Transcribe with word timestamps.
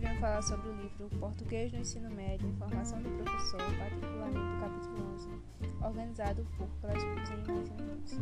fala 0.00 0.40
sobre 0.40 0.70
o 0.70 0.72
livro 0.72 1.10
Português 1.18 1.70
no 1.70 1.80
Ensino 1.80 2.10
Médio 2.10 2.48
e 2.48 2.52
Formação 2.54 3.02
do 3.02 3.10
Professor, 3.10 3.60
particularmente 3.78 4.54
do 4.54 4.60
capítulo 4.60 5.14
11, 5.14 5.28
organizado 5.84 6.46
por 6.56 6.66
Clássicos 6.80 7.30
em 7.30 7.40
Ensinamentos, 7.40 8.12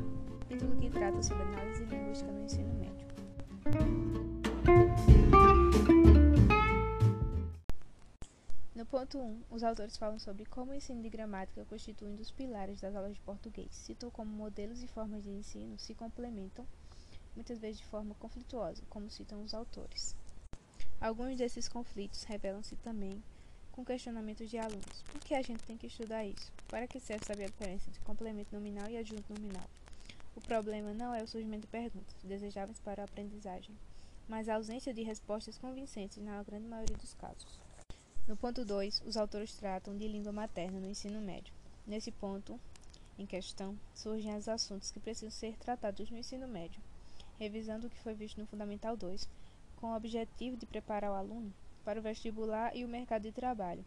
título 0.48 0.76
que 0.80 0.90
trata 0.90 1.22
sobre 1.22 1.42
análise 1.44 1.84
linguística 1.84 2.32
no 2.32 2.44
ensino 2.44 2.74
médio. 2.74 3.06
No 8.74 8.86
ponto 8.86 9.18
1, 9.18 9.42
os 9.50 9.62
autores 9.62 9.96
falam 9.96 10.18
sobre 10.18 10.46
como 10.46 10.72
o 10.72 10.74
ensino 10.74 11.02
de 11.02 11.08
gramática 11.08 11.64
constitui 11.66 12.08
um 12.08 12.16
dos 12.16 12.32
pilares 12.32 12.80
das 12.80 12.96
aulas 12.96 13.14
de 13.14 13.20
português. 13.20 13.68
Citam 13.70 14.10
como 14.10 14.30
modelos 14.30 14.82
e 14.82 14.88
formas 14.88 15.22
de 15.22 15.30
ensino 15.30 15.78
se 15.78 15.94
complementam, 15.94 16.66
muitas 17.36 17.60
vezes 17.60 17.78
de 17.78 17.86
forma 17.86 18.14
conflituosa, 18.16 18.82
como 18.88 19.08
citam 19.08 19.44
os 19.44 19.54
autores. 19.54 20.16
Alguns 21.00 21.36
desses 21.36 21.66
conflitos 21.66 22.24
revelam-se 22.24 22.76
também 22.76 23.22
com 23.72 23.82
questionamentos 23.82 24.50
de 24.50 24.58
alunos. 24.58 25.02
Por 25.10 25.20
que 25.22 25.34
a 25.34 25.40
gente 25.40 25.62
tem 25.62 25.78
que 25.78 25.86
estudar 25.86 26.26
isso? 26.26 26.52
Para 26.68 26.86
que 26.86 27.00
serve 27.00 27.24
saber 27.24 27.44
a 27.44 27.48
diferença 27.48 27.88
entre 27.88 28.02
complemento 28.02 28.54
nominal 28.54 28.86
e 28.90 28.98
adjunto 28.98 29.32
nominal? 29.32 29.64
O 30.36 30.42
problema 30.42 30.92
não 30.92 31.14
é 31.14 31.22
o 31.22 31.26
surgimento 31.26 31.62
de 31.62 31.68
perguntas 31.68 32.14
desejáveis 32.22 32.78
para 32.80 33.02
a 33.02 33.06
aprendizagem, 33.06 33.74
mas 34.28 34.46
a 34.46 34.56
ausência 34.56 34.92
de 34.92 35.02
respostas 35.02 35.56
convincentes 35.56 36.18
na 36.18 36.42
grande 36.42 36.68
maioria 36.68 36.96
dos 36.96 37.14
casos. 37.14 37.58
No 38.28 38.36
ponto 38.36 38.62
2, 38.62 39.02
os 39.06 39.16
autores 39.16 39.54
tratam 39.54 39.96
de 39.96 40.06
língua 40.06 40.32
materna 40.32 40.78
no 40.78 40.90
ensino 40.90 41.20
médio. 41.20 41.54
Nesse 41.86 42.12
ponto 42.12 42.60
em 43.18 43.24
questão, 43.24 43.74
surgem 43.94 44.36
os 44.36 44.48
assuntos 44.48 44.90
que 44.90 45.00
precisam 45.00 45.30
ser 45.30 45.56
tratados 45.56 46.10
no 46.10 46.18
ensino 46.18 46.46
médio, 46.46 46.80
revisando 47.38 47.86
o 47.86 47.90
que 47.90 48.00
foi 48.00 48.12
visto 48.12 48.38
no 48.38 48.46
Fundamental 48.46 48.96
2, 48.96 49.26
com 49.80 49.88
o 49.88 49.96
objetivo 49.96 50.56
de 50.56 50.66
preparar 50.66 51.10
o 51.10 51.14
aluno 51.14 51.52
para 51.84 51.98
o 51.98 52.02
vestibular 52.02 52.76
e 52.76 52.84
o 52.84 52.88
mercado 52.88 53.22
de 53.22 53.32
trabalho. 53.32 53.84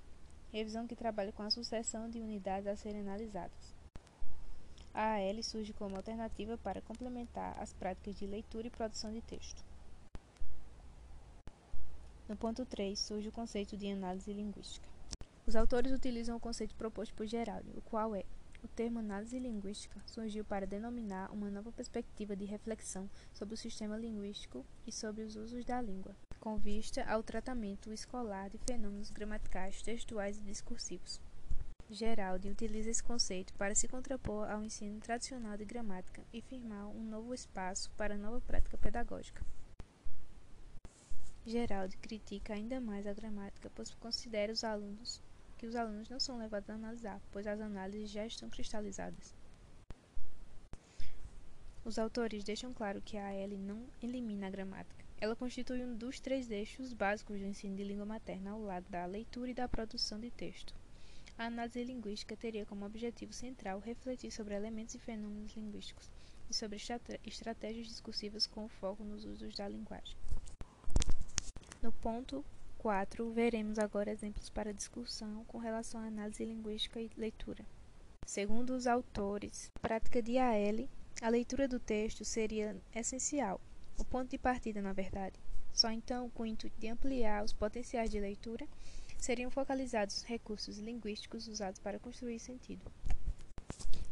Revisão 0.51 0.87
que 0.87 0.95
trabalha 0.95 1.31
com 1.31 1.43
a 1.43 1.51
sucessão 1.51 2.09
de 2.09 2.19
unidades 2.19 2.67
a 2.67 2.75
serem 2.75 3.01
analisadas. 3.01 3.73
A 4.93 5.15
AL 5.15 5.41
surge 5.41 5.73
como 5.73 5.95
alternativa 5.95 6.57
para 6.57 6.81
complementar 6.81 7.55
as 7.59 7.73
práticas 7.73 8.15
de 8.17 8.27
leitura 8.27 8.67
e 8.67 8.71
produção 8.71 9.11
de 9.11 9.21
texto. 9.21 9.63
No 12.27 12.35
ponto 12.35 12.65
3, 12.65 12.97
surge 12.99 13.29
o 13.29 13.31
conceito 13.31 13.75
de 13.75 13.91
análise 13.91 14.31
linguística. 14.31 14.87
Os 15.45 15.55
autores 15.55 15.91
utilizam 15.91 16.37
o 16.37 16.39
conceito 16.39 16.75
proposto 16.75 17.13
por 17.15 17.25
Geraldo, 17.25 17.69
o 17.75 17.81
qual 17.81 18.15
é 18.15 18.23
o 18.63 18.67
termo 18.69 18.99
análise 18.99 19.37
linguística 19.37 20.01
surgiu 20.05 20.45
para 20.45 20.65
denominar 20.65 21.29
uma 21.31 21.51
nova 21.51 21.71
perspectiva 21.71 22.35
de 22.35 22.45
reflexão 22.45 23.09
sobre 23.33 23.55
o 23.55 23.57
sistema 23.57 23.97
linguístico 23.97 24.65
e 24.87 24.91
sobre 24.91 25.23
os 25.23 25.35
usos 25.35 25.65
da 25.65 25.81
língua, 25.81 26.15
com 26.39 26.57
vista 26.57 27.03
ao 27.03 27.21
tratamento 27.21 27.91
escolar 27.91 28.49
de 28.49 28.57
fenômenos 28.59 29.11
gramaticais, 29.11 29.81
textuais 29.81 30.37
e 30.37 30.41
discursivos. 30.41 31.19
Geraldi 31.89 32.49
utiliza 32.49 32.89
esse 32.89 33.03
conceito 33.03 33.53
para 33.55 33.75
se 33.75 33.87
contrapor 33.87 34.49
ao 34.49 34.63
ensino 34.63 34.99
tradicional 35.01 35.57
de 35.57 35.65
gramática 35.65 36.23
e 36.31 36.41
firmar 36.41 36.87
um 36.87 37.03
novo 37.03 37.33
espaço 37.33 37.91
para 37.97 38.17
nova 38.17 38.39
prática 38.39 38.77
pedagógica. 38.77 39.45
Geraldi 41.45 41.97
critica 41.97 42.53
ainda 42.53 42.79
mais 42.79 43.05
a 43.05 43.13
gramática, 43.13 43.69
pois 43.75 43.93
considera 43.95 44.53
os 44.53 44.63
alunos 44.63 45.21
que 45.63 45.67
os 45.67 45.77
alunos 45.77 46.09
não 46.09 46.19
são 46.19 46.37
levados 46.37 46.69
a 46.69 46.73
analisar, 46.73 47.21
pois 47.31 47.47
as 47.47 47.61
análises 47.61 48.11
já 48.11 48.25
estão 48.25 48.49
cristalizadas. 48.49 49.33
Os 51.85 51.97
autores 51.97 52.43
deixam 52.43 52.73
claro 52.73 53.01
que 53.01 53.15
a 53.15 53.29
AL 53.29 53.57
não 53.57 53.87
elimina 54.01 54.47
a 54.47 54.49
gramática. 54.49 55.05
Ela 55.21 55.37
constitui 55.37 55.81
um 55.85 55.95
dos 55.95 56.19
três 56.19 56.51
eixos 56.51 56.91
básicos 56.91 57.39
do 57.39 57.45
ensino 57.45 57.77
de 57.77 57.83
língua 57.85 58.05
materna 58.05 58.51
ao 58.51 58.61
lado 58.61 58.89
da 58.89 59.05
leitura 59.05 59.51
e 59.51 59.53
da 59.53 59.65
produção 59.65 60.19
de 60.19 60.29
texto. 60.31 60.75
A 61.37 61.45
análise 61.45 61.81
linguística 61.81 62.35
teria 62.35 62.65
como 62.65 62.85
objetivo 62.85 63.31
central 63.31 63.79
refletir 63.79 64.31
sobre 64.31 64.55
elementos 64.55 64.95
e 64.95 64.99
fenômenos 64.99 65.55
linguísticos 65.55 66.11
e 66.49 66.53
sobre 66.53 66.77
estratégias 67.25 67.87
discursivas 67.87 68.45
com 68.45 68.67
foco 68.67 69.05
nos 69.05 69.23
usos 69.23 69.55
da 69.55 69.69
linguagem. 69.69 70.17
No 71.81 71.93
ponto 71.93 72.43
4, 72.83 73.31
veremos 73.31 73.79
agora 73.79 74.11
exemplos 74.11 74.49
para 74.49 74.73
discussão 74.73 75.45
com 75.45 75.57
relação 75.57 76.01
à 76.01 76.07
análise 76.07 76.43
linguística 76.43 76.99
e 76.99 77.09
leitura. 77.15 77.65
Segundo 78.25 78.71
os 78.71 78.87
autores, 78.87 79.71
prática 79.81 80.21
de 80.21 80.37
AL, 80.37 80.89
a 81.21 81.29
leitura 81.29 81.65
do 81.65 81.79
texto 81.79 82.25
seria 82.25 82.75
essencial, 82.93 83.61
o 83.97 84.03
ponto 84.03 84.31
de 84.31 84.37
partida, 84.37 84.81
na 84.81 84.91
verdade. 84.91 85.39
Só 85.71 85.89
então, 85.91 86.29
com 86.31 86.43
o 86.43 86.45
intuito 86.45 86.77
de 86.77 86.89
ampliar 86.89 87.45
os 87.45 87.53
potenciais 87.53 88.09
de 88.09 88.19
leitura, 88.19 88.67
seriam 89.17 89.49
focalizados 89.49 90.17
os 90.17 90.23
recursos 90.23 90.77
linguísticos 90.77 91.47
usados 91.47 91.79
para 91.79 91.99
construir 91.99 92.39
sentido. 92.39 92.83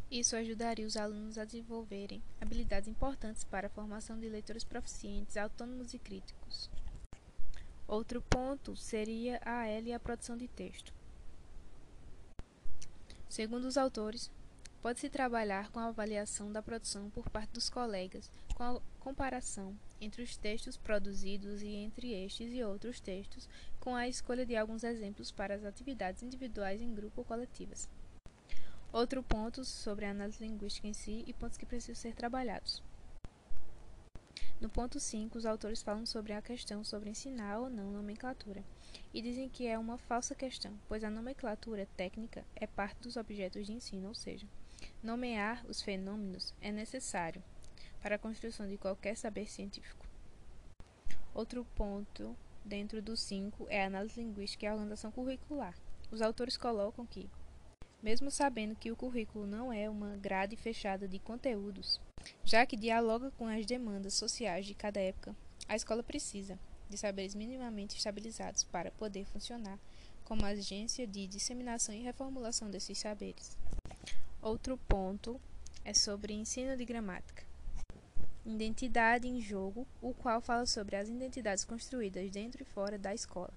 Isso 0.09 0.33
ajudaria 0.33 0.87
os 0.87 0.95
alunos 0.95 1.37
a 1.37 1.43
desenvolverem 1.43 2.23
habilidades 2.39 2.87
importantes 2.87 3.43
para 3.43 3.67
a 3.67 3.69
formação 3.69 4.17
de 4.17 4.29
leitores 4.29 4.63
proficientes, 4.63 5.35
autônomos 5.35 5.93
e 5.93 5.99
críticos. 5.99 6.69
Outro 7.91 8.21
ponto 8.21 8.73
seria 8.73 9.41
a 9.43 9.63
AL 9.63 9.83
e 9.83 9.91
a 9.91 9.99
produção 9.99 10.37
de 10.37 10.47
texto. 10.47 10.93
Segundo 13.27 13.65
os 13.65 13.75
autores, 13.75 14.31
pode-se 14.81 15.09
trabalhar 15.09 15.69
com 15.71 15.79
a 15.79 15.87
avaliação 15.87 16.53
da 16.53 16.61
produção 16.61 17.09
por 17.09 17.29
parte 17.29 17.51
dos 17.51 17.69
colegas, 17.69 18.31
com 18.55 18.63
a 18.63 18.81
comparação 19.01 19.77
entre 19.99 20.21
os 20.21 20.37
textos 20.37 20.77
produzidos 20.77 21.61
e 21.61 21.67
entre 21.67 22.13
estes 22.13 22.53
e 22.53 22.63
outros 22.63 23.01
textos, 23.01 23.49
com 23.77 23.93
a 23.93 24.07
escolha 24.07 24.45
de 24.45 24.55
alguns 24.55 24.85
exemplos 24.85 25.29
para 25.29 25.55
as 25.55 25.65
atividades 25.65 26.23
individuais 26.23 26.81
em 26.81 26.95
grupo 26.95 27.19
ou 27.19 27.25
coletivas. 27.25 27.89
Outro 28.93 29.21
ponto 29.21 29.65
sobre 29.65 30.05
a 30.05 30.11
análise 30.11 30.41
linguística 30.41 30.87
em 30.87 30.93
si 30.93 31.25
e 31.27 31.33
pontos 31.33 31.57
que 31.57 31.65
precisam 31.65 31.95
ser 31.95 32.15
trabalhados. 32.15 32.81
No 34.61 34.69
ponto 34.69 34.99
5, 34.99 35.39
os 35.39 35.45
autores 35.47 35.81
falam 35.81 36.05
sobre 36.05 36.33
a 36.33 36.41
questão 36.41 36.83
sobre 36.83 37.09
ensinar 37.09 37.57
ou 37.57 37.67
não 37.67 37.91
nomenclatura, 37.91 38.63
e 39.11 39.19
dizem 39.19 39.49
que 39.49 39.65
é 39.65 39.75
uma 39.75 39.97
falsa 39.97 40.35
questão, 40.35 40.79
pois 40.87 41.03
a 41.03 41.09
nomenclatura 41.09 41.87
técnica 41.97 42.45
é 42.55 42.67
parte 42.67 43.01
dos 43.01 43.17
objetos 43.17 43.65
de 43.65 43.73
ensino, 43.73 44.09
ou 44.09 44.13
seja, 44.13 44.47
nomear 45.01 45.65
os 45.67 45.81
fenômenos 45.81 46.53
é 46.61 46.71
necessário 46.71 47.43
para 48.03 48.17
a 48.17 48.19
construção 48.19 48.67
de 48.67 48.77
qualquer 48.77 49.17
saber 49.17 49.49
científico. 49.49 50.05
Outro 51.33 51.65
ponto 51.73 52.37
dentro 52.63 53.01
do 53.01 53.17
5 53.17 53.65
é 53.67 53.83
a 53.83 53.87
análise 53.87 54.21
linguística 54.21 54.65
e 54.65 54.69
a 54.69 54.73
organização 54.73 55.11
curricular. 55.11 55.75
Os 56.11 56.21
autores 56.21 56.55
colocam 56.55 57.03
que, 57.07 57.27
mesmo 57.99 58.29
sabendo 58.29 58.75
que 58.75 58.91
o 58.91 58.95
currículo 58.95 59.47
não 59.47 59.73
é 59.73 59.89
uma 59.89 60.17
grade 60.17 60.55
fechada 60.55 61.07
de 61.07 61.17
conteúdos, 61.17 61.99
já 62.43 62.65
que 62.65 62.75
dialoga 62.75 63.31
com 63.31 63.47
as 63.47 63.65
demandas 63.65 64.13
sociais 64.13 64.65
de 64.65 64.73
cada 64.73 64.99
época, 64.99 65.35
a 65.67 65.75
escola 65.75 66.03
precisa 66.03 66.59
de 66.89 66.97
saberes 66.97 67.33
minimamente 67.33 67.97
estabilizados 67.97 68.63
para 68.65 68.91
poder 68.91 69.25
funcionar 69.25 69.79
como 70.23 70.45
agência 70.45 71.07
de 71.07 71.27
disseminação 71.27 71.95
e 71.95 72.01
reformulação 72.01 72.69
desses 72.69 72.97
saberes. 72.97 73.57
Outro 74.41 74.77
ponto 74.77 75.39
é 75.83 75.93
sobre 75.93 76.33
ensino 76.33 76.75
de 76.75 76.85
gramática. 76.85 77.43
Identidade 78.45 79.27
em 79.27 79.39
jogo, 79.39 79.87
o 80.01 80.13
qual 80.13 80.41
fala 80.41 80.65
sobre 80.65 80.95
as 80.95 81.07
identidades 81.07 81.63
construídas 81.63 82.29
dentro 82.31 82.63
e 82.63 82.65
fora 82.65 82.97
da 82.97 83.13
escola. 83.13 83.53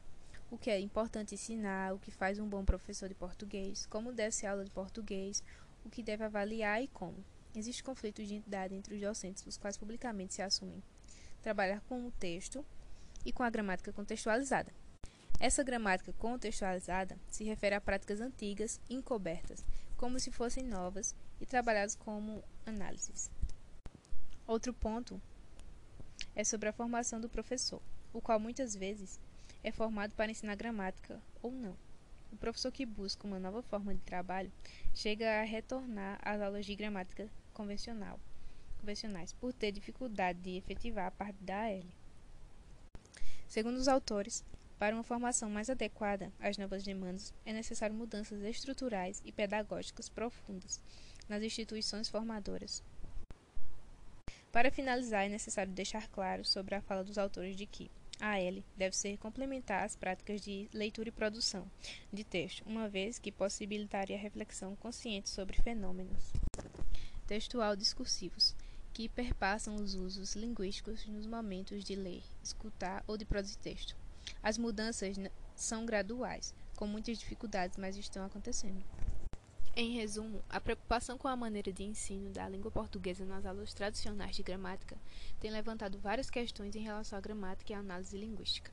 O 0.50 0.58
que 0.58 0.70
é 0.70 0.78
importante 0.78 1.34
ensinar, 1.34 1.94
o 1.94 1.98
que 1.98 2.10
faz 2.10 2.38
um 2.38 2.46
bom 2.46 2.64
professor 2.64 3.08
de 3.08 3.14
português, 3.14 3.86
como 3.86 4.12
deve 4.12 4.32
ser 4.32 4.46
aula 4.46 4.64
de 4.64 4.70
português, 4.70 5.42
o 5.84 5.90
que 5.90 6.02
deve 6.02 6.22
avaliar 6.22 6.82
e 6.82 6.88
como. 6.88 7.16
Existe 7.54 7.84
conflito 7.84 8.16
de 8.16 8.34
identidade 8.34 8.74
entre 8.74 8.94
os 8.94 9.00
docentes, 9.00 9.46
os 9.46 9.56
quais 9.56 9.76
publicamente 9.76 10.34
se 10.34 10.42
assumem 10.42 10.82
trabalhar 11.40 11.80
com 11.82 12.06
o 12.06 12.10
texto 12.10 12.64
e 13.24 13.32
com 13.32 13.42
a 13.42 13.50
gramática 13.50 13.92
contextualizada. 13.92 14.72
Essa 15.38 15.62
gramática 15.62 16.12
contextualizada 16.14 17.18
se 17.28 17.44
refere 17.44 17.74
a 17.74 17.80
práticas 17.80 18.20
antigas, 18.20 18.80
encobertas, 18.88 19.64
como 19.96 20.18
se 20.18 20.30
fossem 20.30 20.64
novas 20.64 21.14
e 21.40 21.46
trabalhadas 21.46 21.94
como 21.94 22.42
análises. 22.66 23.30
Outro 24.46 24.72
ponto 24.74 25.20
é 26.34 26.42
sobre 26.42 26.68
a 26.68 26.72
formação 26.72 27.20
do 27.20 27.28
professor, 27.28 27.80
o 28.12 28.20
qual 28.20 28.40
muitas 28.40 28.74
vezes 28.74 29.20
é 29.62 29.70
formado 29.70 30.14
para 30.14 30.30
ensinar 30.30 30.56
gramática 30.56 31.20
ou 31.42 31.52
não. 31.52 31.76
O 32.32 32.36
professor 32.36 32.72
que 32.72 32.84
busca 32.84 33.26
uma 33.26 33.38
nova 33.38 33.62
forma 33.62 33.94
de 33.94 34.00
trabalho 34.00 34.52
chega 34.92 35.40
a 35.40 35.44
retornar 35.44 36.18
às 36.22 36.40
aulas 36.40 36.66
de 36.66 36.74
gramática 36.74 37.30
convencional, 37.54 38.20
convencionais 38.80 39.32
por 39.32 39.54
ter 39.54 39.72
dificuldade 39.72 40.38
de 40.40 40.58
efetivar 40.58 41.06
a 41.06 41.10
parte 41.10 41.42
da 41.42 41.62
AL. 41.62 41.84
Segundo 43.48 43.76
os 43.76 43.88
autores, 43.88 44.44
para 44.78 44.94
uma 44.94 45.04
formação 45.04 45.48
mais 45.48 45.70
adequada 45.70 46.30
às 46.40 46.58
novas 46.58 46.82
demandas, 46.82 47.32
é 47.46 47.52
necessário 47.52 47.96
mudanças 47.96 48.42
estruturais 48.42 49.22
e 49.24 49.32
pedagógicas 49.32 50.08
profundas 50.08 50.80
nas 51.28 51.42
instituições 51.42 52.08
formadoras. 52.08 52.82
Para 54.52 54.70
finalizar, 54.70 55.24
é 55.24 55.28
necessário 55.28 55.72
deixar 55.72 56.08
claro 56.08 56.44
sobre 56.44 56.74
a 56.74 56.82
fala 56.82 57.02
dos 57.02 57.16
autores 57.16 57.56
de 57.56 57.66
que 57.66 57.90
A 58.20 58.38
L 58.38 58.64
deve 58.76 58.96
ser 58.96 59.16
complementar 59.18 59.84
às 59.84 59.96
práticas 59.96 60.40
de 60.40 60.68
leitura 60.72 61.08
e 61.08 61.12
produção 61.12 61.66
de 62.12 62.22
texto, 62.22 62.62
uma 62.66 62.88
vez 62.88 63.18
que 63.18 63.32
possibilitaria 63.32 64.18
reflexão 64.18 64.76
consciente 64.76 65.28
sobre 65.28 65.60
fenômenos 65.62 66.32
textual 67.26 67.74
discursivos 67.76 68.54
que 68.92 69.08
perpassam 69.08 69.74
os 69.74 69.94
usos 69.94 70.36
linguísticos 70.36 71.04
nos 71.06 71.26
momentos 71.26 71.82
de 71.82 71.96
ler, 71.96 72.22
escutar 72.42 73.02
ou 73.06 73.16
de 73.16 73.24
produzir 73.24 73.56
texto. 73.56 73.96
As 74.42 74.56
mudanças 74.56 75.16
são 75.56 75.84
graduais, 75.84 76.54
com 76.76 76.86
muitas 76.86 77.18
dificuldades, 77.18 77.76
mas 77.76 77.96
estão 77.96 78.24
acontecendo. 78.24 78.84
Em 79.76 79.96
resumo, 79.96 80.40
a 80.48 80.60
preocupação 80.60 81.18
com 81.18 81.26
a 81.26 81.34
maneira 81.34 81.72
de 81.72 81.82
ensino 81.82 82.30
da 82.30 82.48
língua 82.48 82.70
portuguesa 82.70 83.24
nas 83.24 83.44
aulas 83.44 83.74
tradicionais 83.74 84.36
de 84.36 84.42
gramática 84.44 84.96
tem 85.40 85.50
levantado 85.50 85.98
várias 85.98 86.30
questões 86.30 86.76
em 86.76 86.82
relação 86.82 87.18
à 87.18 87.20
gramática 87.20 87.72
e 87.72 87.74
à 87.74 87.80
análise 87.80 88.16
linguística. 88.16 88.70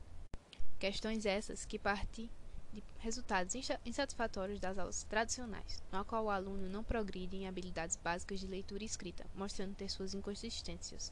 Questões 0.78 1.26
essas 1.26 1.66
que 1.66 1.80
partem 1.80 2.30
de 2.74 2.84
resultados 3.00 3.56
insatisfatórios 3.86 4.60
das 4.60 4.78
aulas 4.78 5.04
tradicionais, 5.04 5.84
no 5.92 6.06
qual 6.06 6.26
o 6.26 6.30
aluno 6.30 6.70
não 6.70 6.84
progride 6.84 7.38
em 7.38 7.48
habilidades 7.48 7.96
básicas 7.96 8.40
de 8.40 8.48
leitura 8.48 8.84
e 8.84 8.86
escrita, 8.86 9.26
mostrando 9.36 9.76
ter 9.76 9.90
suas 9.90 10.14
inconsistências. 10.14 11.12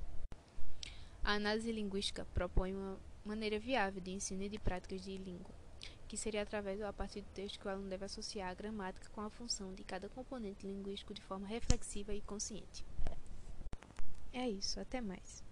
A 1.23 1.33
análise 1.33 1.71
linguística 1.71 2.25
propõe 2.33 2.73
uma 2.73 2.97
maneira 3.25 3.59
viável 3.59 4.01
de 4.01 4.11
ensino 4.11 4.44
e 4.44 4.50
de 4.50 4.57
práticas 4.57 5.01
de 5.01 5.17
língua 5.17 5.59
que 6.09 6.17
seria 6.17 6.41
através 6.41 6.81
ou 6.81 6.88
a 6.88 6.91
partir 6.91 7.21
do 7.21 7.29
texto 7.29 7.59
que 7.59 7.67
o 7.67 7.69
aluno 7.69 7.88
deve 7.88 8.03
associar 8.03 8.50
a 8.50 8.53
gramática 8.56 9.07
com 9.11 9.21
a 9.21 9.29
função 9.29 9.75
de 9.75 9.83
cada 9.83 10.09
componente 10.09 10.65
linguístico 10.65 11.13
de 11.13 11.21
forma 11.21 11.47
reflexiva 11.47 12.11
e 12.15 12.21
consciente. 12.21 12.83
É 14.33 14.50
isso, 14.50 14.79
até 14.79 15.00
mais. 15.00 15.44